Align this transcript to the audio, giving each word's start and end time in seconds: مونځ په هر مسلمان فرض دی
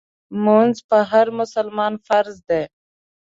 مونځ 0.43 0.77
په 0.89 0.97
هر 1.11 1.27
مسلمان 1.39 1.93
فرض 2.07 2.35
دی 2.49 2.63